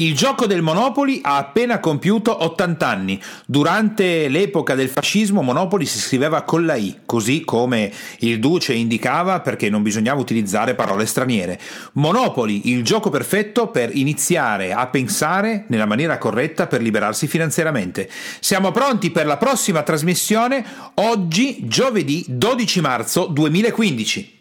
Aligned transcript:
Il 0.00 0.16
gioco 0.16 0.46
del 0.46 0.62
Monopoli 0.62 1.20
ha 1.22 1.36
appena 1.36 1.78
compiuto 1.78 2.44
80 2.44 2.88
anni. 2.88 3.22
Durante 3.44 4.28
l'epoca 4.28 4.74
del 4.74 4.88
fascismo 4.88 5.42
Monopoli 5.42 5.84
si 5.84 5.98
scriveva 5.98 6.40
con 6.40 6.64
la 6.64 6.74
I, 6.74 7.00
così 7.04 7.44
come 7.44 7.92
il 8.20 8.40
duce 8.40 8.72
indicava 8.72 9.40
perché 9.40 9.68
non 9.68 9.82
bisognava 9.82 10.18
utilizzare 10.18 10.74
parole 10.74 11.04
straniere. 11.04 11.60
Monopoli, 11.92 12.70
il 12.70 12.82
gioco 12.82 13.10
perfetto 13.10 13.66
per 13.68 13.94
iniziare 13.94 14.72
a 14.72 14.86
pensare 14.86 15.66
nella 15.68 15.84
maniera 15.84 16.16
corretta 16.16 16.66
per 16.66 16.80
liberarsi 16.80 17.26
finanziariamente. 17.26 18.08
Siamo 18.40 18.70
pronti 18.70 19.10
per 19.10 19.26
la 19.26 19.36
prossima 19.36 19.82
trasmissione 19.82 20.64
oggi, 20.94 21.68
giovedì 21.68 22.24
12 22.26 22.80
marzo 22.80 23.26
2015. 23.26 24.38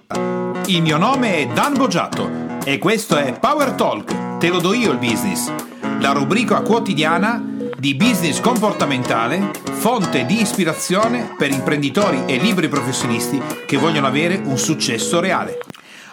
Il 0.67 0.81
mio 0.81 0.97
nome 0.97 1.35
è 1.35 1.47
Dan 1.47 1.73
Boggiato 1.73 2.47
e 2.63 2.77
questo 2.77 3.17
è 3.17 3.37
Power 3.37 3.71
Talk 3.71 4.18
Te 4.39 4.47
lo 4.47 4.61
do 4.61 4.73
io 4.73 4.93
il 4.93 4.99
business, 4.99 5.51
la 5.99 6.13
rubrica 6.13 6.61
quotidiana 6.61 7.43
di 7.77 7.93
business 7.93 8.39
comportamentale, 8.39 9.51
fonte 9.73 10.25
di 10.25 10.39
ispirazione 10.39 11.35
per 11.37 11.51
imprenditori 11.51 12.23
e 12.25 12.37
libri 12.37 12.69
professionisti 12.69 13.37
che 13.65 13.75
vogliono 13.75 14.07
avere 14.07 14.37
un 14.41 14.57
successo 14.57 15.19
reale. 15.19 15.57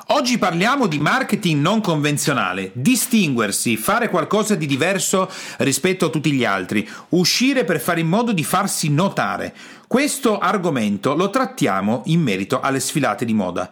Oggi 0.08 0.38
parliamo 0.38 0.88
di 0.88 0.98
marketing 0.98 1.60
non 1.60 1.80
convenzionale, 1.80 2.72
distinguersi, 2.74 3.76
fare 3.76 4.08
qualcosa 4.08 4.56
di 4.56 4.66
diverso 4.66 5.30
rispetto 5.58 6.06
a 6.06 6.10
tutti 6.10 6.32
gli 6.32 6.44
altri, 6.44 6.88
uscire 7.10 7.62
per 7.62 7.80
fare 7.80 8.00
in 8.00 8.08
modo 8.08 8.32
di 8.32 8.42
farsi 8.42 8.90
notare. 8.90 9.54
Questo 9.86 10.40
argomento 10.40 11.14
lo 11.14 11.30
trattiamo 11.30 12.02
in 12.06 12.22
merito 12.22 12.58
alle 12.58 12.80
sfilate 12.80 13.24
di 13.24 13.34
moda. 13.34 13.70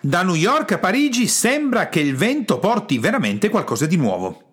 Da 0.00 0.22
New 0.22 0.34
York 0.34 0.72
a 0.72 0.78
Parigi 0.78 1.26
sembra 1.26 1.88
che 1.88 2.00
il 2.00 2.14
vento 2.14 2.58
porti 2.58 2.98
veramente 2.98 3.48
qualcosa 3.48 3.86
di 3.86 3.96
nuovo. 3.96 4.52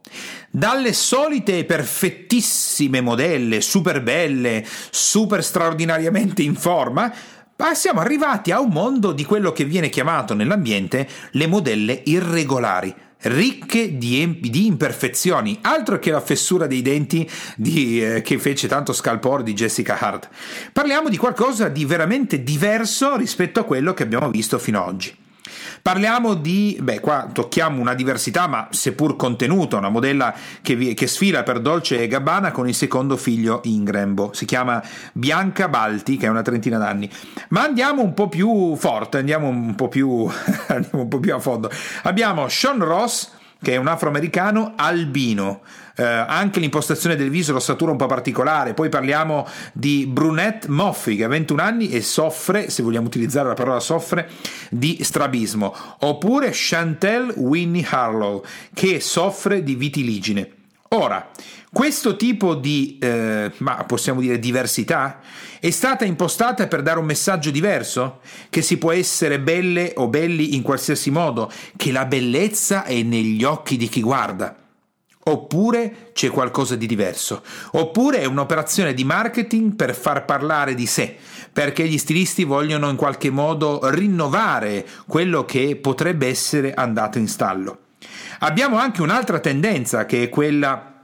Dalle 0.49 0.91
solite 0.93 1.65
perfettissime 1.65 3.01
modelle, 3.01 3.61
super 3.61 4.01
belle, 4.01 4.65
super 4.89 5.43
straordinariamente 5.43 6.41
in 6.41 6.55
forma, 6.55 7.13
siamo 7.73 7.99
arrivati 7.99 8.51
a 8.51 8.59
un 8.59 8.69
mondo 8.69 9.11
di 9.11 9.23
quello 9.25 9.51
che 9.51 9.65
viene 9.65 9.89
chiamato 9.89 10.33
nell'ambiente 10.33 11.07
le 11.31 11.45
modelle 11.45 12.01
irregolari, 12.05 12.95
ricche 13.21 13.97
di, 13.97 14.39
di, 14.39 14.65
imperfezioni, 14.65 15.59
altro 15.61 15.99
che 15.99 16.11
la 16.11 16.21
fessura 16.21 16.67
dei 16.67 16.81
denti 16.81 17.29
di, 17.55 18.03
eh, 18.03 18.21
che 18.21 18.37
fece 18.39 18.67
tanto 18.67 18.93
scalpore 18.93 19.43
di 19.43 19.53
Jessica 19.53 19.97
Hart. 19.99 20.29
Parliamo 20.71 21.09
di 21.09 21.17
qualcosa 21.17 21.67
di 21.67 21.85
veramente 21.85 22.43
diverso 22.43 23.15
rispetto 23.17 23.59
a 23.59 23.65
quello 23.65 23.93
che 23.93 24.03
abbiamo 24.03 24.29
visto 24.29 24.57
fino 24.57 24.81
ad 24.81 24.87
oggi. 24.87 25.27
Parliamo 25.81 26.33
di, 26.33 26.77
beh, 26.79 26.99
qua 26.99 27.29
tocchiamo 27.31 27.79
una 27.79 27.93
diversità, 27.93 28.47
ma 28.47 28.67
seppur 28.71 29.15
contenuta, 29.15 29.77
una 29.77 29.89
modella 29.89 30.33
che, 30.61 30.93
che 30.93 31.07
sfila 31.07 31.43
per 31.43 31.59
Dolce 31.59 32.01
e 32.01 32.07
Gabbana 32.07 32.51
con 32.51 32.67
il 32.67 32.75
secondo 32.75 33.17
figlio 33.17 33.61
in 33.65 33.83
grembo. 33.83 34.31
Si 34.33 34.45
chiama 34.45 34.81
Bianca 35.13 35.67
Balti, 35.67 36.17
che 36.17 36.25
è 36.25 36.29
una 36.29 36.41
trentina 36.41 36.77
d'anni. 36.77 37.09
Ma 37.49 37.63
andiamo 37.63 38.01
un 38.01 38.13
po' 38.13 38.29
più 38.29 38.75
forte, 38.75 39.17
andiamo 39.17 39.47
un 39.47 39.75
po' 39.75 39.87
più, 39.87 40.27
andiamo 40.67 41.03
un 41.03 41.07
po' 41.07 41.19
più 41.19 41.33
a 41.33 41.39
fondo. 41.39 41.69
Abbiamo 42.03 42.47
Sean 42.47 42.83
Ross, 42.83 43.31
che 43.61 43.73
è 43.73 43.77
un 43.77 43.87
afroamericano 43.87 44.73
albino 44.75 45.61
eh, 45.99 46.03
anche 46.03 46.61
l'impostazione 46.61 47.17
del 47.17 47.29
viso, 47.29 47.51
l'ossatura 47.51 47.91
un 47.91 47.97
po' 47.97 48.05
particolare. 48.05 48.73
Poi 48.73 48.87
parliamo 48.87 49.45
di 49.73 50.05
Brunette 50.07 50.69
Moffi 50.69 51.17
che 51.17 51.25
ha 51.25 51.27
21 51.27 51.61
anni 51.61 51.89
e 51.89 52.01
soffre, 52.01 52.69
se 52.69 52.81
vogliamo 52.81 53.07
utilizzare 53.07 53.49
la 53.49 53.53
parola 53.53 53.81
soffre, 53.81 54.29
di 54.69 54.99
strabismo. 55.01 55.75
Oppure 55.99 56.51
Chantel 56.53 57.33
Winnie 57.35 57.85
Harlow 57.89 58.43
che 58.73 59.01
soffre 59.01 59.61
di 59.61 59.75
vitiligine. 59.75 60.51
Ora, 60.91 61.29
questo 61.71 62.15
tipo 62.15 62.55
di, 62.55 62.97
eh, 62.99 63.51
ma 63.57 63.83
possiamo 63.83 64.21
dire 64.21 64.39
diversità, 64.39 65.19
è 65.59 65.69
stata 65.69 66.05
impostata 66.05 66.65
per 66.67 66.81
dare 66.81 66.99
un 66.99 67.05
messaggio 67.05 67.51
diverso? 67.51 68.21
Che 68.49 68.61
si 68.61 68.77
può 68.77 68.93
essere 68.93 69.39
belle 69.39 69.91
o 69.97 70.07
belli 70.07 70.55
in 70.55 70.61
qualsiasi 70.61 71.11
modo, 71.11 71.51
che 71.75 71.91
la 71.91 72.05
bellezza 72.05 72.85
è 72.85 73.01
negli 73.03 73.43
occhi 73.43 73.75
di 73.75 73.89
chi 73.89 74.01
guarda. 74.01 74.55
Oppure 75.21 76.11
c'è 76.13 76.29
qualcosa 76.29 76.75
di 76.75 76.87
diverso. 76.87 77.43
Oppure 77.71 78.19
è 78.19 78.25
un'operazione 78.25 78.93
di 78.93 79.03
marketing 79.03 79.75
per 79.75 79.93
far 79.93 80.25
parlare 80.25 80.75
di 80.75 80.85
sé, 80.85 81.15
perché 81.51 81.87
gli 81.87 81.97
stilisti 81.97 82.43
vogliono 82.43 82.89
in 82.89 82.95
qualche 82.95 83.29
modo 83.29 83.79
rinnovare 83.89 84.85
quello 85.07 85.45
che 85.45 85.75
potrebbe 85.75 86.27
essere 86.27 86.73
andato 86.73 87.17
in 87.17 87.27
stallo. 87.27 87.79
Abbiamo 88.39 88.77
anche 88.77 89.01
un'altra 89.01 89.39
tendenza 89.39 90.05
che 90.05 90.23
è 90.23 90.29
quella 90.29 90.98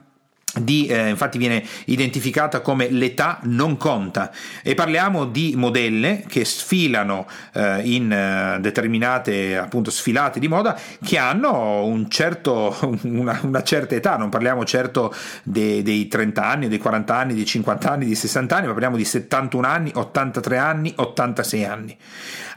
di, 0.59 0.87
eh, 0.87 1.09
infatti 1.09 1.37
viene 1.37 1.63
identificata 1.85 2.61
come 2.61 2.89
l'età 2.89 3.39
non 3.43 3.77
conta 3.77 4.31
e 4.63 4.73
parliamo 4.73 5.25
di 5.25 5.53
modelle 5.55 6.23
che 6.27 6.45
sfilano 6.45 7.27
eh, 7.53 7.81
in 7.83 8.11
eh, 8.11 8.59
determinate 8.59 9.57
appunto 9.57 9.91
sfilate 9.91 10.39
di 10.39 10.47
moda 10.47 10.77
che 11.03 11.17
hanno 11.17 11.85
un 11.85 12.09
certo, 12.09 12.75
una, 13.03 13.39
una, 13.43 13.63
certa 13.63 13.95
età, 13.95 14.17
non 14.17 14.29
parliamo 14.29 14.63
certo 14.65 15.13
de, 15.43 15.81
dei 15.83 16.07
30 16.07 16.43
anni, 16.43 16.67
dei 16.67 16.77
40 16.77 17.15
anni, 17.15 17.33
dei 17.33 17.45
50 17.45 17.91
anni, 17.91 18.05
dei 18.05 18.15
60 18.15 18.55
anni, 18.55 18.65
ma 18.67 18.71
parliamo 18.71 18.97
di 18.97 19.05
71 19.05 19.67
anni, 19.67 19.91
83 19.93 20.57
anni, 20.57 20.93
86 20.95 21.65
anni. 21.65 21.97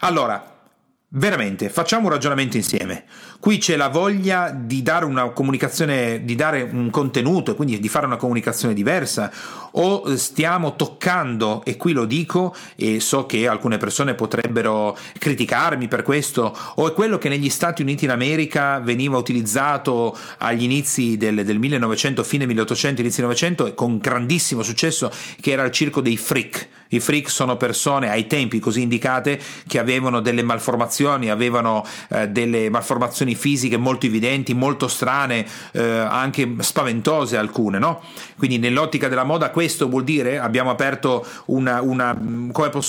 Allora, 0.00 0.56
Veramente, 1.10 1.70
facciamo 1.70 2.04
un 2.04 2.12
ragionamento 2.12 2.58
insieme. 2.58 3.04
Qui 3.40 3.58
c'è 3.58 3.76
la 3.76 3.86
voglia 3.86 4.50
di 4.50 4.82
dare 4.82 5.04
una 5.04 5.30
comunicazione, 5.30 6.24
di 6.24 6.34
dare 6.34 6.62
un 6.62 6.90
contenuto 6.90 7.52
e 7.52 7.54
quindi 7.54 7.78
di 7.78 7.88
fare 7.88 8.04
una 8.04 8.16
comunicazione 8.16 8.74
diversa. 8.74 9.30
O 9.72 10.16
stiamo 10.16 10.74
toccando, 10.74 11.62
e 11.64 11.76
qui 11.76 11.92
lo 11.92 12.04
dico 12.04 12.52
e 12.74 12.98
so 12.98 13.26
che 13.26 13.46
alcune 13.46 13.76
persone 13.76 14.14
potrebbero 14.14 14.98
criticarmi 15.16 15.86
per 15.86 16.02
questo, 16.02 16.56
o 16.74 16.88
è 16.88 16.92
quello 16.92 17.16
che 17.16 17.28
negli 17.28 17.48
Stati 17.48 17.82
Uniti 17.82 18.06
d'America 18.06 18.80
veniva 18.80 19.16
utilizzato 19.16 20.18
agli 20.38 20.64
inizi 20.64 21.16
del, 21.16 21.44
del 21.44 21.60
1900, 21.60 22.24
fine 22.24 22.44
1800, 22.44 23.02
inizi 23.02 23.20
1900 23.20 23.74
con 23.74 23.98
grandissimo 23.98 24.64
successo 24.64 25.12
che 25.40 25.52
era 25.52 25.62
il 25.62 25.70
circo 25.70 26.00
dei 26.00 26.16
freak. 26.16 26.68
I 26.90 27.00
freak 27.00 27.28
sono 27.28 27.56
persone 27.56 28.08
ai 28.08 28.26
tempi 28.26 28.58
così 28.58 28.82
indicate 28.82 29.38
che 29.66 29.78
avevano 29.78 30.20
delle 30.20 30.42
malformazioni, 30.42 31.28
avevano 31.28 31.84
eh, 32.08 32.28
delle 32.28 32.70
malformazioni 32.70 33.27
fisiche 33.34 33.76
molto 33.76 34.06
evidenti, 34.06 34.54
molto 34.54 34.88
strane, 34.88 35.46
eh, 35.72 35.82
anche 35.82 36.56
spaventose 36.58 37.36
alcune, 37.36 37.78
no? 37.78 38.02
Quindi 38.36 38.58
nell'ottica 38.58 39.08
della 39.08 39.24
moda 39.24 39.50
questo 39.50 39.88
vuol 39.88 40.04
dire 40.04 40.38
abbiamo 40.38 40.70
aperto 40.70 41.26
una, 41.46 41.80
una 41.80 42.16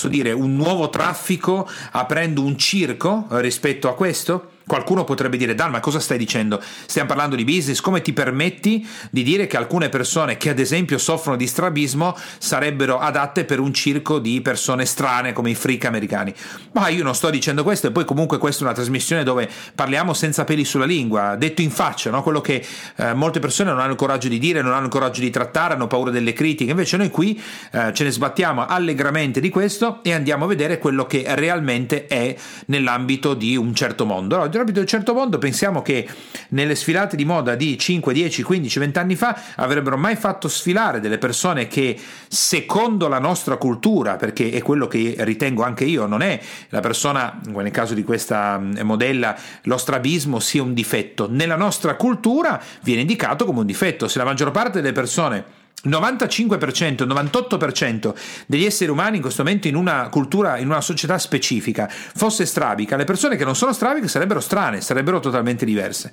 dire, 0.08 0.32
un 0.32 0.56
nuovo 0.56 0.90
traffico 0.90 1.68
aprendo 1.92 2.44
un 2.44 2.58
circo 2.58 3.26
rispetto 3.30 3.90
a 3.90 3.96
questo? 3.96 4.58
Qualcuno 4.70 5.04
potrebbe 5.04 5.36
dire, 5.36 5.56
Dan, 5.56 5.72
ma 5.72 5.80
cosa 5.80 6.00
stai 6.00 6.20
dicendo? 6.20 6.62
Stiamo 6.86 7.08
parlando 7.08 7.36
di 7.36 7.44
business, 7.44 7.80
come 7.80 8.04
ti 8.04 8.14
permetti 8.14 8.88
di 9.10 9.24
dire 9.24 9.48
che 9.48 9.58
alcune 9.58 9.90
persone 9.90 10.38
che 10.38 10.52
ad 10.52 10.60
esempio 10.60 11.00
soffrono 11.00 11.36
di 11.38 11.48
strabismo 11.48 12.16
sarebbero 12.38 13.00
adatte 13.00 13.46
per 13.46 13.60
un 13.60 13.74
circo 13.74 14.20
di 14.20 14.42
persone 14.42 14.86
strane 14.86 15.34
come 15.34 15.50
i 15.50 15.56
freak 15.56 15.86
americani? 15.86 16.32
Ma 16.74 16.88
io 16.90 17.04
non 17.04 17.16
sto 17.16 17.32
dicendo 17.32 17.64
questo 17.64 17.88
e 17.88 17.92
poi 17.92 18.06
comunque 18.06 18.38
questa 18.38 18.62
è 18.62 18.66
una 18.66 18.76
trasmissione 18.76 19.24
dove 19.24 19.50
parliamo 19.74 20.14
senza 20.14 20.44
peli 20.44 20.64
sulla 20.64 20.86
lingua, 20.86 21.36
detto 21.36 21.64
in 21.64 21.72
faccia, 21.72 22.12
no? 22.12 22.22
quello 22.22 22.40
che 22.40 22.64
eh, 22.98 23.16
molte 23.16 23.40
persone 23.40 23.72
non 23.72 23.80
hanno 23.80 23.94
il 23.94 23.98
coraggio 23.98 24.28
di 24.28 24.38
dire, 24.38 24.62
non 24.62 24.74
hanno 24.74 24.86
il 24.86 24.92
coraggio 24.92 25.22
di 25.22 25.32
trattare, 25.32 25.74
hanno 25.74 25.88
paura 25.88 26.12
delle 26.12 26.34
critiche, 26.34 26.70
invece 26.70 26.96
noi 26.96 27.10
qui 27.10 27.42
eh, 27.72 27.92
ce 27.92 28.04
ne 28.04 28.12
sbattiamo 28.12 28.68
allegramente 28.68 29.40
di 29.40 29.50
questo 29.50 30.04
e 30.04 30.14
andiamo 30.14 30.46
a 30.46 30.48
vedere 30.48 30.78
quello 30.78 31.08
che 31.08 31.24
realmente 31.30 32.06
è 32.06 32.36
nell'ambito 32.68 33.34
di 33.34 33.58
un 33.58 33.74
certo 33.74 34.06
mondo. 34.06 34.36
Allora, 34.36 34.59
nell'ambito 34.60 34.80
di 34.80 34.80
un 34.80 34.88
certo 34.88 35.14
mondo 35.14 35.38
pensiamo 35.38 35.82
che 35.82 36.08
nelle 36.50 36.76
sfilate 36.76 37.16
di 37.16 37.26
moda 37.26 37.56
di 37.56 37.78
5, 37.78 38.14
10, 38.14 38.44
15, 38.44 38.80
20 38.80 39.00
anni 39.00 39.16
fa 39.16 39.40
avrebbero 39.56 39.98
mai 39.98 40.16
fatto 40.16 40.48
sfilare 40.48 41.00
delle 41.00 41.18
persone 41.18 41.68
che 41.68 41.98
secondo 42.28 43.08
la 43.08 43.20
nostra 43.20 43.58
cultura, 43.58 44.16
perché 44.16 44.52
è 44.52 44.62
quello 44.62 44.88
che 44.88 45.16
ritengo 45.20 45.64
anche 45.64 45.86
io, 45.86 46.06
non 46.06 46.22
è 46.22 46.40
la 46.70 46.82
persona, 46.82 47.40
nel 47.46 47.72
caso 47.72 47.94
di 47.94 48.04
questa 48.04 48.58
mm, 48.60 48.80
modella, 48.82 49.36
lo 49.64 49.78
strabismo 49.78 50.40
sia 50.40 50.62
un 50.62 50.74
difetto. 50.74 51.28
Nella 51.30 51.56
nostra 51.56 51.96
cultura 51.96 52.62
viene 52.82 53.02
indicato 53.02 53.46
come 53.46 53.60
un 53.60 53.66
difetto. 53.66 54.08
Se 54.08 54.18
la 54.18 54.26
maggior 54.26 54.52
parte 54.52 54.82
delle 54.82 54.94
persone 54.94 55.59
95%, 55.86 57.04
il 57.04 57.08
98% 57.08 58.14
degli 58.48 58.66
esseri 58.66 58.92
umani 58.92 59.18
in 59.18 59.22
questo 59.22 59.44
momento 59.44 59.68
in 59.68 59.76
una 59.76 60.10
cultura, 60.10 60.58
in 60.58 60.68
una 60.68 60.82
società 60.82 61.18
specifica 61.18 61.88
fosse 61.90 62.46
strabica, 62.46 62.98
le 62.98 63.06
persone 63.06 63.38
che 63.38 63.46
non 63.46 63.56
sono 63.56 63.72
strabiche 63.72 64.08
sarebbero 64.08 64.40
strane, 64.40 64.82
sarebbero 64.82 65.20
totalmente 65.20 65.66
diverse. 65.66 66.12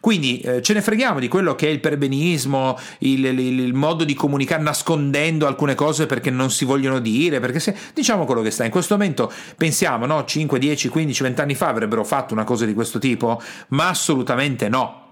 Quindi 0.00 0.40
eh, 0.40 0.62
ce 0.62 0.74
ne 0.74 0.82
freghiamo 0.82 1.18
di 1.18 1.28
quello 1.28 1.54
che 1.54 1.66
è 1.66 1.70
il 1.70 1.80
perbenismo, 1.80 2.78
il, 3.00 3.24
il, 3.24 3.60
il, 3.60 3.74
modo 3.74 4.04
di 4.04 4.14
comunicare 4.14 4.62
nascondendo 4.62 5.46
alcune 5.46 5.74
cose 5.74 6.06
perché 6.06 6.30
non 6.30 6.50
si 6.50 6.64
vogliono 6.64 7.00
dire, 7.00 7.40
perché 7.40 7.58
se 7.58 7.76
diciamo 7.92 8.24
quello 8.24 8.42
che 8.42 8.50
sta. 8.50 8.64
In 8.64 8.70
questo 8.70 8.96
momento 8.96 9.32
pensiamo, 9.56 10.06
no, 10.06 10.24
5, 10.24 10.58
10, 10.58 10.88
15, 10.88 11.22
20 11.24 11.40
anni 11.40 11.54
fa 11.54 11.68
avrebbero 11.68 12.04
fatto 12.04 12.34
una 12.34 12.44
cosa 12.44 12.64
di 12.64 12.74
questo 12.74 12.98
tipo, 12.98 13.40
ma 13.68 13.88
assolutamente 13.88 14.68
no 14.68 15.06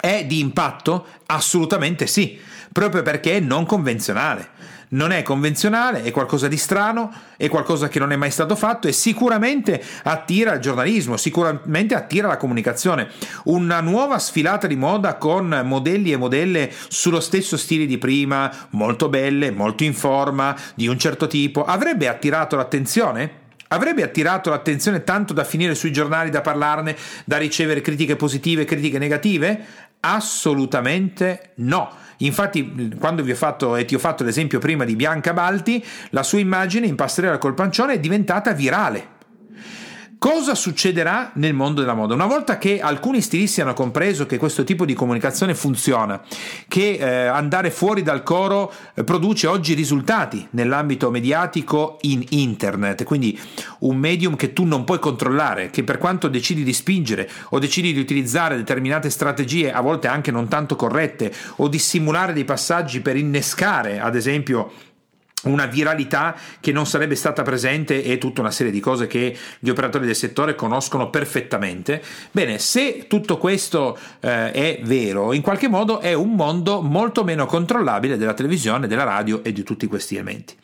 È 0.00 0.24
di 0.24 0.40
impatto? 0.40 1.06
Assolutamente 1.26 2.06
sì, 2.06 2.38
proprio 2.72 3.02
perché 3.02 3.36
è 3.36 3.40
non 3.40 3.66
convenzionale 3.66 4.54
non 4.88 5.10
è 5.10 5.22
convenzionale, 5.22 6.02
è 6.02 6.10
qualcosa 6.10 6.46
di 6.46 6.56
strano, 6.56 7.12
è 7.36 7.48
qualcosa 7.48 7.88
che 7.88 7.98
non 7.98 8.12
è 8.12 8.16
mai 8.16 8.30
stato 8.30 8.54
fatto 8.54 8.86
e 8.86 8.92
sicuramente 8.92 9.82
attira 10.04 10.54
il 10.54 10.60
giornalismo, 10.60 11.16
sicuramente 11.16 11.94
attira 11.94 12.28
la 12.28 12.36
comunicazione. 12.36 13.08
Una 13.44 13.80
nuova 13.80 14.18
sfilata 14.18 14.66
di 14.66 14.76
moda 14.76 15.16
con 15.16 15.62
modelli 15.64 16.12
e 16.12 16.16
modelle 16.16 16.70
sullo 16.88 17.20
stesso 17.20 17.56
stile 17.56 17.86
di 17.86 17.98
prima, 17.98 18.52
molto 18.70 19.08
belle, 19.08 19.50
molto 19.50 19.82
in 19.82 19.94
forma, 19.94 20.54
di 20.74 20.86
un 20.86 20.98
certo 20.98 21.26
tipo, 21.26 21.64
avrebbe 21.64 22.06
attirato 22.08 22.56
l'attenzione? 22.56 23.44
Avrebbe 23.68 24.04
attirato 24.04 24.50
l'attenzione 24.50 25.02
tanto 25.02 25.32
da 25.32 25.42
finire 25.42 25.74
sui 25.74 25.92
giornali, 25.92 26.30
da 26.30 26.40
parlarne, 26.40 26.96
da 27.24 27.36
ricevere 27.36 27.80
critiche 27.80 28.14
positive 28.14 28.64
critiche 28.64 28.98
negative? 28.98 29.64
Assolutamente 30.08 31.50
no. 31.56 31.90
Infatti, 32.18 32.94
quando 32.98 33.22
vi 33.22 33.32
ho 33.32 33.36
fatto 33.36 33.76
e 33.76 33.84
ti 33.84 33.94
ho 33.94 33.98
fatto 33.98 34.22
l'esempio 34.22 34.58
prima 34.58 34.84
di 34.84 34.94
Bianca 34.94 35.32
Balti, 35.32 35.84
la 36.10 36.22
sua 36.22 36.38
immagine 36.38 36.86
in 36.86 36.94
passerella 36.94 37.38
col 37.38 37.54
pancione 37.54 37.94
è 37.94 37.98
diventata 37.98 38.52
virale. 38.52 39.14
Cosa 40.18 40.54
succederà 40.54 41.32
nel 41.34 41.52
mondo 41.52 41.82
della 41.82 41.92
moda? 41.92 42.14
Una 42.14 42.24
volta 42.24 42.56
che 42.56 42.80
alcuni 42.80 43.20
stilisti 43.20 43.60
hanno 43.60 43.74
compreso 43.74 44.24
che 44.24 44.38
questo 44.38 44.64
tipo 44.64 44.86
di 44.86 44.94
comunicazione 44.94 45.54
funziona, 45.54 46.22
che 46.68 46.92
eh, 46.92 47.26
andare 47.26 47.70
fuori 47.70 48.02
dal 48.02 48.22
coro 48.22 48.72
eh, 48.94 49.04
produce 49.04 49.46
oggi 49.46 49.74
risultati 49.74 50.46
nell'ambito 50.52 51.10
mediatico 51.10 51.98
in 52.02 52.24
internet, 52.30 53.04
quindi 53.04 53.38
un 53.80 53.98
medium 53.98 54.36
che 54.36 54.54
tu 54.54 54.64
non 54.64 54.84
puoi 54.84 54.98
controllare, 54.98 55.68
che 55.68 55.84
per 55.84 55.98
quanto 55.98 56.28
decidi 56.28 56.64
di 56.64 56.72
spingere 56.72 57.28
o 57.50 57.58
decidi 57.58 57.92
di 57.92 58.00
utilizzare 58.00 58.56
determinate 58.56 59.10
strategie, 59.10 59.70
a 59.70 59.82
volte 59.82 60.08
anche 60.08 60.30
non 60.30 60.48
tanto 60.48 60.76
corrette, 60.76 61.30
o 61.56 61.68
di 61.68 61.78
simulare 61.78 62.32
dei 62.32 62.44
passaggi 62.44 63.00
per 63.00 63.16
innescare, 63.16 64.00
ad 64.00 64.16
esempio, 64.16 64.72
una 65.48 65.66
viralità 65.66 66.34
che 66.60 66.72
non 66.72 66.86
sarebbe 66.86 67.14
stata 67.14 67.42
presente 67.42 68.02
e 68.02 68.18
tutta 68.18 68.40
una 68.40 68.50
serie 68.50 68.72
di 68.72 68.80
cose 68.80 69.06
che 69.06 69.36
gli 69.58 69.68
operatori 69.68 70.06
del 70.06 70.16
settore 70.16 70.54
conoscono 70.54 71.10
perfettamente. 71.10 72.02
Bene, 72.30 72.58
se 72.58 73.06
tutto 73.08 73.38
questo 73.38 73.98
eh, 74.20 74.50
è 74.52 74.80
vero, 74.82 75.32
in 75.32 75.42
qualche 75.42 75.68
modo 75.68 76.00
è 76.00 76.12
un 76.12 76.34
mondo 76.34 76.80
molto 76.82 77.24
meno 77.24 77.46
controllabile 77.46 78.16
della 78.16 78.34
televisione, 78.34 78.86
della 78.86 79.04
radio 79.04 79.42
e 79.42 79.52
di 79.52 79.62
tutti 79.62 79.86
questi 79.86 80.14
elementi. 80.14 80.54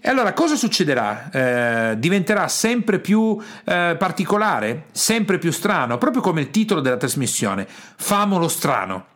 E 0.00 0.08
allora 0.08 0.32
cosa 0.34 0.54
succederà? 0.54 1.30
Eh, 1.32 1.98
diventerà 1.98 2.46
sempre 2.46 3.00
più 3.00 3.36
eh, 3.64 3.96
particolare, 3.98 4.84
sempre 4.92 5.38
più 5.38 5.50
strano, 5.50 5.98
proprio 5.98 6.22
come 6.22 6.42
il 6.42 6.50
titolo 6.50 6.80
della 6.80 6.96
trasmissione, 6.96 7.66
Famolo 7.96 8.46
strano. 8.46 9.06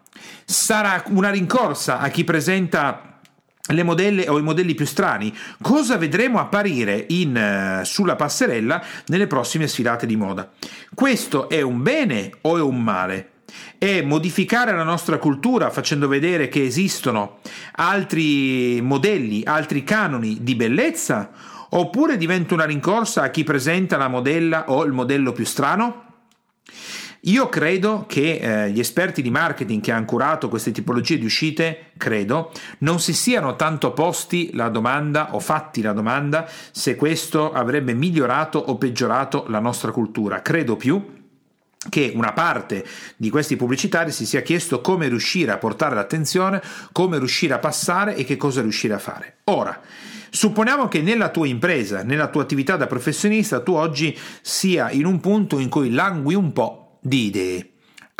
Sarà 0.45 1.05
una 1.11 1.31
rincorsa 1.31 2.01
a 2.01 2.09
chi 2.09 2.25
presenta 2.25 3.10
le 3.73 3.83
modelle 3.83 4.29
o 4.29 4.39
i 4.39 4.43
modelli 4.43 4.75
più 4.75 4.87
strani, 4.87 5.35
cosa 5.61 5.97
vedremo 5.97 6.39
apparire 6.39 7.07
in, 7.09 7.81
uh, 7.81 7.85
sulla 7.85 8.17
passerella 8.17 8.83
nelle 9.07 9.27
prossime 9.27 9.67
sfilate 9.67 10.07
di 10.07 10.17
moda. 10.17 10.51
Questo 10.95 11.49
è 11.49 11.61
un 11.61 11.83
bene 11.83 12.31
o 12.43 12.57
è 12.57 12.61
un 12.61 12.83
male? 12.83 13.31
È 13.79 14.03
modificare 14.03 14.73
la 14.73 14.83
nostra 14.83 15.19
cultura 15.19 15.71
facendo 15.71 16.07
vedere 16.07 16.49
che 16.49 16.65
esistono 16.65 17.39
altri 17.73 18.81
modelli, 18.81 19.43
altri 19.45 19.83
canoni 19.83 20.39
di 20.41 20.55
bellezza? 20.55 21.31
Oppure 21.71 22.17
diventa 22.17 22.55
una 22.55 22.65
rincorsa 22.65 23.23
a 23.23 23.31
chi 23.31 23.45
presenta 23.45 23.97
la 23.97 24.09
modella 24.09 24.65
o 24.69 24.85
il 24.85 24.93
modello 24.93 25.33
più 25.33 25.45
strano? 25.45 26.05
Io 27.25 27.51
credo 27.51 28.07
che 28.09 28.39
eh, 28.39 28.71
gli 28.71 28.79
esperti 28.79 29.21
di 29.21 29.31
marketing 29.31 29.83
che 29.83 29.93
hanno 29.93 30.07
curato 30.07 30.49
queste 30.49 30.71
tipologie 30.71 31.19
di 31.19 31.27
uscite, 31.27 31.93
credo, 31.99 32.51
non 32.79 32.99
si 32.99 33.13
siano 33.13 33.57
tanto 33.57 33.93
posti 33.93 34.51
la 34.55 34.71
domanda 34.71 35.35
o 35.35 35.41
fatti 35.41 35.83
la 35.83 35.93
domanda 35.93 36.49
se 36.71 36.97
questo 36.97 37.53
avrebbe 37.53 37.93
migliorato 37.93 38.59
o 38.59 38.79
peggiorato 38.79 39.45
la 39.49 39.59
nostra 39.59 39.91
cultura. 39.91 40.41
Credo 40.41 40.77
più 40.77 41.19
che 41.91 42.13
una 42.15 42.33
parte 42.33 42.87
di 43.17 43.29
questi 43.29 43.57
pubblicitari 43.57 44.13
si 44.13 44.25
sia 44.25 44.41
chiesto 44.41 44.81
come 44.81 45.09
riuscire 45.09 45.53
a 45.53 45.59
portare 45.59 45.95
l'attenzione, 45.95 46.63
come 46.93 47.19
riuscire 47.19 47.53
a 47.53 47.59
passare 47.59 48.17
e 48.17 48.25
che 48.25 48.39
cosa 48.39 48.63
riuscire 48.63 48.95
a 48.95 48.99
fare. 48.99 49.37
Ora, 49.45 49.79
Supponiamo 50.33 50.87
che 50.87 51.03
nella 51.03 51.31
tua 51.31 51.49
impresa, 51.49 52.05
nella 52.05 52.29
tua 52.29 52.43
attività 52.43 52.77
da 52.77 52.87
professionista, 52.87 53.63
tu 53.63 53.73
oggi 53.73 54.17
sia 54.41 54.89
in 54.93 55.05
un 55.05 55.19
punto 55.19 55.59
in 55.59 55.69
cui 55.69 55.91
langui 55.91 56.37
un 56.37 56.53
po' 56.53 56.80
di 57.01 57.27
idee. 57.27 57.71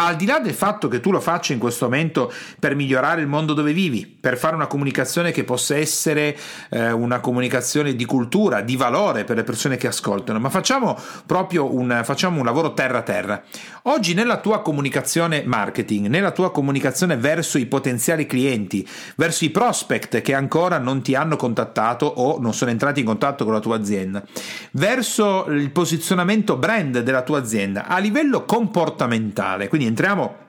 Al 0.03 0.17
di 0.17 0.25
là 0.25 0.39
del 0.39 0.55
fatto 0.55 0.89
che 0.89 0.99
tu 0.99 1.11
lo 1.11 1.21
faccia 1.21 1.53
in 1.53 1.59
questo 1.59 1.85
momento 1.85 2.33
per 2.59 2.75
migliorare 2.75 3.21
il 3.21 3.27
mondo 3.27 3.53
dove 3.53 3.75
vivi, 3.75 4.07
per 4.07 4.39
fare 4.39 4.55
una 4.55 4.67
comunicazione 4.67 5.31
che 5.31 5.45
possa 5.45 5.77
essere 5.77 6.35
eh, 6.71 6.91
una 6.91 7.21
comunicazione 7.21 7.95
di 7.95 8.07
cultura, 8.07 8.63
di 8.63 8.77
valore 8.77 9.25
per 9.25 9.37
le 9.37 9.45
persone 9.45 9.77
che 9.77 9.89
ascoltano, 9.89 10.41
ma 10.41 10.49
facciamo 10.49 10.99
proprio 11.27 11.75
un, 11.75 12.01
facciamo 12.03 12.39
un 12.39 12.47
lavoro 12.47 12.73
terra 12.73 13.01
a 13.01 13.03
terra. 13.03 13.43
Oggi 13.85 14.15
nella 14.15 14.39
tua 14.39 14.63
comunicazione 14.63 15.43
marketing, 15.45 16.07
nella 16.07 16.31
tua 16.31 16.51
comunicazione 16.51 17.19
verso 17.19 17.59
i 17.59 17.67
potenziali 17.67 18.25
clienti, 18.25 18.89
verso 19.17 19.45
i 19.45 19.51
prospect 19.51 20.23
che 20.23 20.33
ancora 20.33 20.79
non 20.79 21.03
ti 21.03 21.15
hanno 21.15 21.37
contattato 21.37 22.07
o 22.07 22.41
non 22.41 22.55
sono 22.55 22.71
entrati 22.71 23.01
in 23.01 23.07
contatto 23.07 23.45
con 23.45 23.53
la 23.53 23.61
tua 23.61 23.77
azienda, 23.77 24.25
verso 24.73 25.45
il 25.51 25.71
posizionamento 25.73 26.57
brand 26.57 27.01
della 27.01 27.23
tua 27.23 27.39
azienda 27.39 27.87
a 27.87 27.99
livello 27.99 28.47
comportamentale, 28.47 29.69
quindi 29.69 29.89
entriamo 29.91 30.49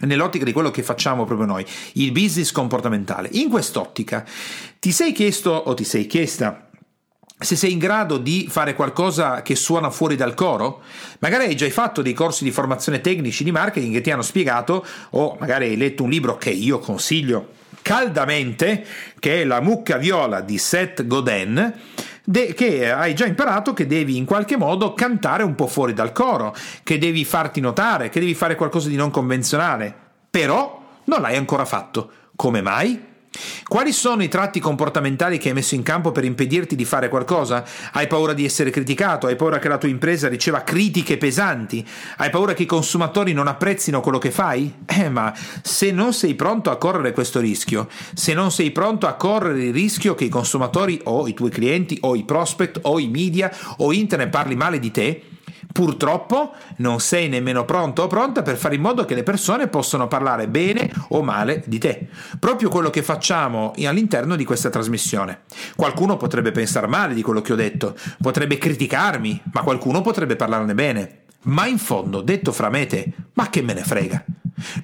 nell'ottica 0.00 0.44
di 0.44 0.52
quello 0.52 0.70
che 0.70 0.82
facciamo 0.82 1.24
proprio 1.24 1.46
noi, 1.46 1.66
il 1.94 2.12
business 2.12 2.52
comportamentale. 2.52 3.28
In 3.32 3.48
quest'ottica 3.48 4.24
ti 4.78 4.92
sei 4.92 5.12
chiesto 5.12 5.50
o 5.50 5.74
ti 5.74 5.84
sei 5.84 6.06
chiesta 6.06 6.68
se 7.40 7.54
sei 7.54 7.72
in 7.72 7.78
grado 7.78 8.18
di 8.18 8.48
fare 8.50 8.74
qualcosa 8.74 9.42
che 9.42 9.54
suona 9.54 9.90
fuori 9.90 10.16
dal 10.16 10.34
coro, 10.34 10.82
magari 11.20 11.44
hai 11.44 11.56
già 11.56 11.70
fatto 11.70 12.02
dei 12.02 12.12
corsi 12.12 12.42
di 12.42 12.50
formazione 12.50 13.00
tecnici 13.00 13.44
di 13.44 13.52
marketing 13.52 13.94
che 13.94 14.00
ti 14.00 14.10
hanno 14.10 14.22
spiegato, 14.22 14.84
o 15.10 15.36
magari 15.38 15.66
hai 15.66 15.76
letto 15.76 16.02
un 16.02 16.10
libro 16.10 16.36
che 16.36 16.50
io 16.50 16.80
consiglio 16.80 17.57
caldamente, 17.82 18.84
che 19.18 19.42
è 19.42 19.44
La 19.44 19.60
mucca 19.60 19.96
viola 19.96 20.40
di 20.40 20.58
Seth 20.58 21.06
Godin, 21.06 21.74
de- 22.24 22.54
che 22.54 22.90
hai 22.90 23.14
già 23.14 23.26
imparato 23.26 23.72
che 23.72 23.86
devi 23.86 24.16
in 24.16 24.24
qualche 24.24 24.56
modo 24.56 24.94
cantare 24.94 25.42
un 25.42 25.54
po' 25.54 25.66
fuori 25.66 25.94
dal 25.94 26.12
coro, 26.12 26.54
che 26.82 26.98
devi 26.98 27.24
farti 27.24 27.60
notare, 27.60 28.08
che 28.08 28.20
devi 28.20 28.34
fare 28.34 28.54
qualcosa 28.54 28.88
di 28.88 28.96
non 28.96 29.10
convenzionale. 29.10 29.94
Però 30.30 30.82
non 31.04 31.20
l'hai 31.22 31.36
ancora 31.36 31.64
fatto. 31.64 32.10
Come 32.36 32.60
mai? 32.60 33.07
Quali 33.66 33.92
sono 33.92 34.22
i 34.22 34.28
tratti 34.28 34.60
comportamentali 34.60 35.38
che 35.38 35.48
hai 35.48 35.54
messo 35.54 35.74
in 35.74 35.82
campo 35.82 36.12
per 36.12 36.24
impedirti 36.24 36.76
di 36.76 36.84
fare 36.84 37.08
qualcosa? 37.08 37.64
Hai 37.92 38.06
paura 38.06 38.32
di 38.32 38.44
essere 38.44 38.70
criticato? 38.70 39.26
Hai 39.26 39.36
paura 39.36 39.58
che 39.58 39.68
la 39.68 39.78
tua 39.78 39.88
impresa 39.88 40.28
riceva 40.28 40.62
critiche 40.62 41.16
pesanti? 41.18 41.86
Hai 42.16 42.30
paura 42.30 42.54
che 42.54 42.62
i 42.62 42.66
consumatori 42.66 43.32
non 43.32 43.48
apprezzino 43.48 44.00
quello 44.00 44.18
che 44.18 44.30
fai? 44.30 44.74
Eh, 44.98 45.08
ma 45.08 45.32
se 45.62 45.92
non 45.92 46.12
sei 46.12 46.34
pronto 46.34 46.70
a 46.70 46.76
correre 46.76 47.12
questo 47.12 47.38
rischio, 47.38 47.88
se 48.14 48.34
non 48.34 48.50
sei 48.50 48.72
pronto 48.72 49.06
a 49.06 49.14
correre 49.14 49.66
il 49.66 49.72
rischio 49.72 50.16
che 50.16 50.24
i 50.24 50.28
consumatori 50.28 51.00
o 51.04 51.28
i 51.28 51.34
tuoi 51.34 51.50
clienti 51.50 51.98
o 52.00 52.16
i 52.16 52.24
prospect 52.24 52.80
o 52.82 52.98
i 52.98 53.06
media 53.06 53.48
o 53.76 53.92
internet 53.92 54.28
parli 54.28 54.56
male 54.56 54.80
di 54.80 54.90
te, 54.90 55.22
Purtroppo 55.72 56.54
non 56.76 56.98
sei 57.00 57.28
nemmeno 57.28 57.64
pronto 57.64 58.02
o 58.02 58.06
pronta 58.06 58.42
per 58.42 58.56
fare 58.56 58.74
in 58.74 58.80
modo 58.80 59.04
che 59.04 59.14
le 59.14 59.22
persone 59.22 59.68
possano 59.68 60.08
parlare 60.08 60.48
bene 60.48 60.90
o 61.10 61.22
male 61.22 61.62
di 61.66 61.78
te. 61.78 62.08
Proprio 62.38 62.68
quello 62.68 62.90
che 62.90 63.02
facciamo 63.02 63.72
all'interno 63.84 64.34
di 64.34 64.44
questa 64.44 64.70
trasmissione. 64.70 65.42
Qualcuno 65.76 66.16
potrebbe 66.16 66.50
pensare 66.50 66.86
male 66.86 67.14
di 67.14 67.22
quello 67.22 67.42
che 67.42 67.52
ho 67.52 67.56
detto, 67.56 67.96
potrebbe 68.20 68.58
criticarmi, 68.58 69.42
ma 69.52 69.62
qualcuno 69.62 70.00
potrebbe 70.00 70.36
parlarne 70.36 70.74
bene. 70.74 71.18
Ma 71.42 71.66
in 71.66 71.78
fondo, 71.78 72.20
detto 72.20 72.50
fra 72.50 72.68
me 72.68 72.82
e 72.82 72.86
te, 72.86 73.12
ma 73.34 73.48
che 73.48 73.62
me 73.62 73.72
ne 73.72 73.82
frega? 73.82 74.24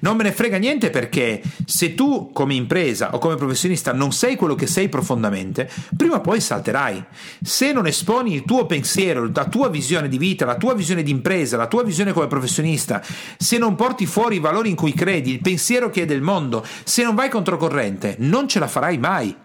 Non 0.01 0.15
me 0.15 0.23
ne 0.23 0.31
frega 0.31 0.57
niente 0.57 0.89
perché 0.89 1.41
se 1.65 1.95
tu 1.95 2.31
come 2.33 2.53
impresa 2.53 3.13
o 3.13 3.17
come 3.17 3.35
professionista 3.35 3.93
non 3.93 4.11
sei 4.11 4.35
quello 4.35 4.55
che 4.55 4.67
sei 4.67 4.89
profondamente, 4.89 5.69
prima 5.95 6.15
o 6.15 6.21
poi 6.21 6.39
salterai. 6.39 7.03
Se 7.41 7.71
non 7.71 7.87
esponi 7.87 8.33
il 8.33 8.43
tuo 8.43 8.65
pensiero, 8.65 9.29
la 9.33 9.47
tua 9.47 9.69
visione 9.69 10.07
di 10.07 10.17
vita, 10.17 10.45
la 10.45 10.57
tua 10.57 10.73
visione 10.73 11.03
di 11.03 11.11
impresa, 11.11 11.57
la 11.57 11.67
tua 11.67 11.83
visione 11.83 12.13
come 12.13 12.27
professionista, 12.27 13.03
se 13.37 13.57
non 13.57 13.75
porti 13.75 14.05
fuori 14.05 14.37
i 14.37 14.39
valori 14.39 14.69
in 14.69 14.75
cui 14.75 14.93
credi, 14.93 15.31
il 15.31 15.41
pensiero 15.41 15.89
che 15.89 16.03
è 16.03 16.05
del 16.05 16.21
mondo, 16.21 16.65
se 16.83 17.03
non 17.03 17.15
vai 17.15 17.29
controcorrente, 17.29 18.15
non 18.19 18.47
ce 18.47 18.59
la 18.59 18.67
farai 18.67 18.97
mai. 18.97 19.35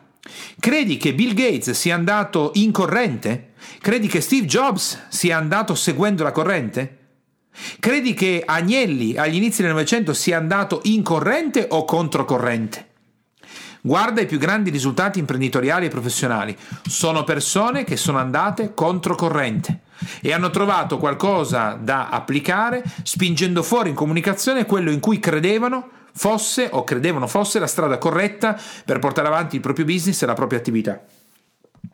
Credi 0.58 0.96
che 0.96 1.14
Bill 1.14 1.34
Gates 1.34 1.70
sia 1.70 1.94
andato 1.94 2.50
in 2.54 2.72
corrente? 2.72 3.52
Credi 3.80 4.06
che 4.06 4.20
Steve 4.20 4.46
Jobs 4.46 5.06
sia 5.08 5.36
andato 5.38 5.74
seguendo 5.74 6.22
la 6.22 6.32
corrente? 6.32 6.99
Credi 7.78 8.14
che 8.14 8.42
Agnelli 8.44 9.16
agli 9.16 9.36
inizi 9.36 9.62
del 9.62 9.72
Novecento 9.72 10.12
sia 10.12 10.38
andato 10.38 10.80
in 10.84 11.02
corrente 11.02 11.66
o 11.70 11.84
controcorrente? 11.84 12.88
Guarda 13.82 14.20
i 14.20 14.26
più 14.26 14.38
grandi 14.38 14.68
risultati 14.68 15.18
imprenditoriali 15.18 15.86
e 15.86 15.88
professionali. 15.88 16.56
Sono 16.86 17.24
persone 17.24 17.84
che 17.84 17.96
sono 17.96 18.18
andate 18.18 18.74
controcorrente. 18.74 19.80
e 20.22 20.32
hanno 20.32 20.48
trovato 20.48 20.96
qualcosa 20.96 21.78
da 21.78 22.08
applicare 22.08 22.82
spingendo 23.02 23.62
fuori 23.62 23.90
in 23.90 23.94
comunicazione 23.94 24.64
quello 24.64 24.90
in 24.90 24.98
cui 24.98 25.18
credevano 25.18 25.90
fosse 26.14 26.68
o 26.72 26.84
credevano 26.84 27.26
fosse 27.26 27.58
la 27.58 27.66
strada 27.66 27.98
corretta 27.98 28.58
per 28.84 28.98
portare 28.98 29.28
avanti 29.28 29.56
il 29.56 29.60
proprio 29.60 29.84
business 29.84 30.22
e 30.22 30.26
la 30.26 30.34
propria 30.34 30.58
attività. 30.58 31.00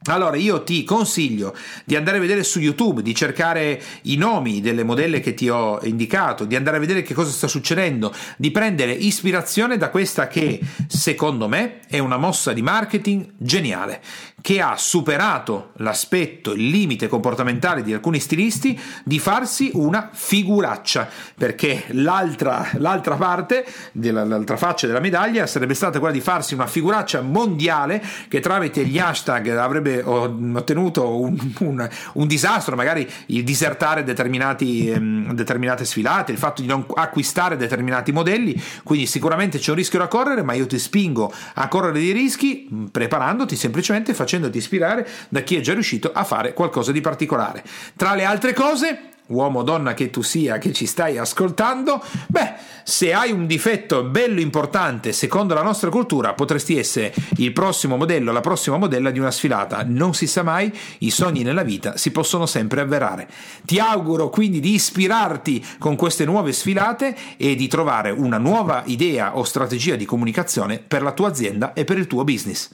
Allora 0.09 0.37
io 0.37 0.63
ti 0.63 0.85
consiglio 0.85 1.55
di 1.85 1.97
andare 1.97 2.19
a 2.19 2.21
vedere 2.21 2.45
su 2.45 2.61
YouTube, 2.61 3.03
di 3.03 3.15
cercare 3.15 3.81
i 4.03 4.17
nomi 4.17 4.61
delle 4.61 4.85
modelle 4.85 5.21
che 5.21 5.35
ti 5.35 5.49
ho 5.49 5.81
indicato, 5.83 6.45
di 6.45 6.55
andare 6.55 6.77
a 6.77 6.81
vedere 6.81 7.03
che 7.03 7.13
cosa 7.13 7.31
sta 7.31 7.49
succedendo, 7.49 8.15
di 8.37 8.53
prendere 8.53 8.93
ispirazione 8.93 9.77
da 9.77 9.91
questa 9.91 10.29
che 10.29 10.61
secondo 10.87 11.49
me 11.49 11.81
è 11.89 11.99
una 11.99 12.19
mossa 12.19 12.53
di 12.53 12.63
marketing 12.63 13.33
geniale, 13.37 14.01
che 14.47 14.61
ha 14.61 14.77
superato 14.77 15.73
l'aspetto, 15.79 16.53
il 16.53 16.69
limite 16.69 17.09
comportamentale 17.09 17.83
di 17.83 17.93
alcuni 17.93 18.21
stilisti 18.21 18.79
di 19.03 19.19
farsi 19.19 19.73
una 19.75 20.09
figuraccia, 20.13 21.09
perché 21.37 21.87
l'altra, 21.89 22.69
l'altra 22.75 23.17
parte, 23.17 23.67
l'altra 23.91 24.57
faccia 24.57 24.87
della 24.87 25.01
medaglia 25.01 25.49
sarebbe 25.49 25.75
stata 25.75 25.99
quella 25.99 26.15
di 26.15 26.21
farsi 26.21 26.55
una 26.55 26.69
figuraccia 26.69 27.23
mondiale 27.23 28.01
che 28.29 28.39
tramite 28.39 28.85
gli 28.85 29.01
hashtag 29.01 29.49
avrebbe 29.49 30.01
ottenuto 30.05 31.19
un, 31.19 31.37
un, 31.59 31.89
un 32.13 32.27
disastro, 32.29 32.77
magari 32.77 33.05
il 33.27 33.43
disertare 33.43 34.05
ehm, 34.07 35.33
determinate 35.33 35.85
sfilate, 35.85 36.31
il 36.31 36.39
fatto 36.39 36.63
di 36.63 36.69
non 36.69 36.87
acquistare 36.95 37.57
determinati 37.57 38.13
modelli, 38.13 38.63
quindi 38.85 39.07
sicuramente 39.07 39.59
c'è 39.59 39.71
un 39.71 39.77
rischio 39.79 39.99
da 39.99 40.07
correre, 40.07 40.45
ma 40.45 40.53
io 40.53 40.69
ti 40.69 40.79
spingo 40.79 41.33
a 41.55 41.67
correre 41.67 41.95
dei 41.95 42.13
rischi 42.13 42.69
preparandoti 42.93 43.57
semplicemente 43.57 44.15
facendo 44.15 44.35
facendoti 44.37 44.59
ispirare 44.59 45.09
da 45.29 45.41
chi 45.41 45.57
è 45.57 45.61
già 45.61 45.73
riuscito 45.73 46.11
a 46.13 46.25
fare 46.25 46.53
qualcosa 46.53 46.93
di 46.93 47.01
particolare. 47.01 47.65
Tra 47.97 48.15
le 48.15 48.25
altre 48.25 48.53
cose, 48.53 49.11
uomo 49.29 49.61
o 49.61 49.63
donna 49.63 49.95
che 49.95 50.11
tu 50.11 50.23
sia 50.23 50.59
che 50.59 50.73
ci 50.73 50.87
stai 50.87 51.19
ascoltando, 51.19 52.03
beh, 52.29 52.55
se 52.85 53.13
hai 53.13 53.33
un 53.33 53.47
difetto 53.47 54.05
bello 54.05 54.41
importante 54.41 55.13
secondo 55.13 55.55
la 55.55 55.63
nostra 55.63 55.91
cultura, 55.91 56.35
potresti 56.35 56.79
essere 56.79 57.13
il 57.39 57.53
prossimo 57.53 57.97
modello, 57.97 58.31
la 58.31 58.41
prossima 58.41 58.77
modella 58.77 59.11
di 59.11 59.19
una 59.19 59.31
sfilata. 59.33 59.83
Non 59.85 60.15
si 60.15 60.27
sa 60.27 60.43
mai, 60.43 60.73
i 60.99 61.11
sogni 61.11 61.43
nella 61.43 61.65
vita 61.65 61.97
si 61.97 62.13
possono 62.13 62.47
sempre 62.47 62.81
avverare. 62.81 63.29
Ti 63.65 63.79
auguro 63.81 64.29
quindi 64.29 64.61
di 64.61 64.75
ispirarti 64.75 65.65
con 65.79 65.97
queste 65.97 66.25
nuove 66.25 66.53
sfilate 66.53 67.17
e 67.37 67.57
di 67.57 67.67
trovare 67.67 68.11
una 68.11 68.39
nuova 68.39 68.83
idea 68.87 69.37
o 69.37 69.43
strategia 69.43 69.97
di 69.97 70.05
comunicazione 70.05 70.79
per 70.79 71.03
la 71.03 71.13
tua 71.13 71.29
azienda 71.29 71.73
e 71.73 71.85
per 71.85 71.99
il 71.99 72.07
tuo 72.07 72.23
business. 72.23 72.71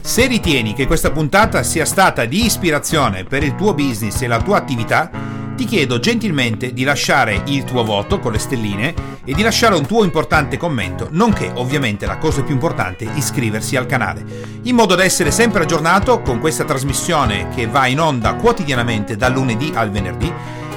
Se 0.00 0.26
ritieni 0.26 0.74
che 0.74 0.86
questa 0.86 1.10
puntata 1.10 1.62
sia 1.62 1.84
stata 1.84 2.24
di 2.24 2.44
ispirazione 2.44 3.24
per 3.24 3.42
il 3.42 3.54
tuo 3.54 3.74
business 3.74 4.22
e 4.22 4.26
la 4.26 4.40
tua 4.40 4.56
attività, 4.56 5.10
ti 5.54 5.64
chiedo 5.64 5.98
gentilmente 5.98 6.72
di 6.72 6.82
lasciare 6.82 7.42
il 7.46 7.64
tuo 7.64 7.84
voto 7.84 8.18
con 8.18 8.32
le 8.32 8.38
stelline 8.38 8.94
e 9.24 9.32
di 9.32 9.42
lasciare 9.42 9.76
un 9.76 9.86
tuo 9.86 10.02
importante 10.02 10.56
commento, 10.56 11.08
nonché 11.10 11.50
ovviamente 11.54 12.06
la 12.06 12.18
cosa 12.18 12.42
più 12.42 12.54
importante, 12.54 13.08
iscriversi 13.14 13.76
al 13.76 13.86
canale, 13.86 14.24
in 14.62 14.74
modo 14.74 14.94
da 14.94 15.04
essere 15.04 15.30
sempre 15.30 15.62
aggiornato 15.62 16.20
con 16.22 16.40
questa 16.40 16.64
trasmissione 16.64 17.48
che 17.54 17.66
va 17.66 17.86
in 17.86 18.00
onda 18.00 18.34
quotidianamente 18.34 19.16
dal 19.16 19.32
lunedì 19.32 19.70
al 19.74 19.90
venerdì 19.90 20.32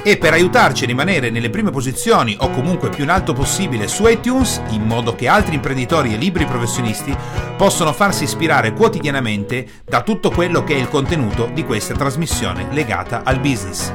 e 0.06 0.18
per 0.18 0.32
aiutarci 0.32 0.84
a 0.84 0.86
rimanere 0.86 1.30
nelle 1.30 1.50
prime 1.50 1.72
posizioni 1.72 2.36
o 2.38 2.50
comunque 2.50 2.90
più 2.90 3.02
in 3.02 3.10
alto 3.10 3.32
possibile 3.32 3.88
su 3.88 4.06
iTunes, 4.06 4.62
in 4.68 4.82
modo 4.82 5.16
che 5.16 5.26
altri 5.26 5.56
imprenditori 5.56 6.14
e 6.14 6.16
libri 6.16 6.44
professionisti 6.44 7.12
possano 7.56 7.92
farsi 7.92 8.22
ispirare 8.22 8.72
quotidianamente 8.72 9.66
da 9.84 10.02
tutto 10.02 10.30
quello 10.30 10.62
che 10.62 10.76
è 10.76 10.78
il 10.78 10.88
contenuto 10.88 11.50
di 11.52 11.64
questa 11.64 11.94
trasmissione 11.94 12.68
legata 12.70 13.22
al 13.24 13.40
business. 13.40 13.92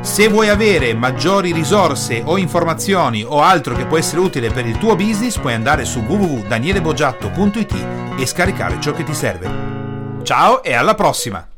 Se 0.00 0.28
vuoi 0.28 0.50
avere 0.50 0.92
maggiori 0.92 1.52
risorse 1.52 2.20
o 2.22 2.36
informazioni 2.36 3.24
o 3.26 3.40
altro 3.40 3.74
che 3.74 3.86
può 3.86 3.96
essere 3.96 4.20
utile 4.20 4.50
per 4.50 4.66
il 4.66 4.76
tuo 4.76 4.94
business, 4.94 5.38
puoi 5.38 5.54
andare 5.54 5.86
su 5.86 6.00
www.danielebogiatto.it 6.00 7.86
e 8.18 8.26
scaricare 8.26 8.78
ciò 8.78 8.92
che 8.92 9.04
ti 9.04 9.14
serve. 9.14 9.48
Ciao 10.22 10.62
e 10.62 10.74
alla 10.74 10.94
prossima! 10.94 11.55